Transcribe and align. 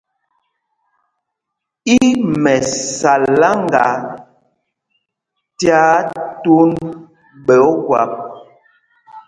Í 1.97 1.99
Mɛsaláŋga 2.43 3.85
tyaa 5.59 5.95
tūnd 6.43 6.77
ɓɛ̌ 7.45 7.59
Ogwâp. 7.71 8.11